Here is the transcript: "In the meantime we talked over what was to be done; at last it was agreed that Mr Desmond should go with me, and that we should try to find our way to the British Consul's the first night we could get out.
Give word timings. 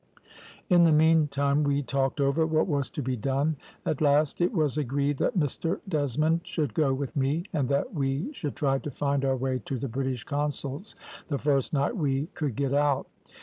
"In 0.67 0.83
the 0.83 0.91
meantime 0.91 1.63
we 1.63 1.83
talked 1.83 2.19
over 2.19 2.43
what 2.47 2.65
was 2.65 2.89
to 2.89 3.03
be 3.03 3.15
done; 3.15 3.55
at 3.85 4.01
last 4.01 4.41
it 4.41 4.51
was 4.51 4.75
agreed 4.75 5.19
that 5.19 5.37
Mr 5.37 5.79
Desmond 5.87 6.39
should 6.43 6.73
go 6.73 6.91
with 6.91 7.15
me, 7.15 7.43
and 7.53 7.69
that 7.69 7.93
we 7.93 8.33
should 8.33 8.55
try 8.55 8.79
to 8.79 8.89
find 8.89 9.23
our 9.23 9.35
way 9.37 9.59
to 9.65 9.77
the 9.77 9.87
British 9.87 10.23
Consul's 10.23 10.95
the 11.27 11.37
first 11.37 11.71
night 11.71 11.95
we 11.95 12.25
could 12.33 12.55
get 12.55 12.73
out. 12.73 13.05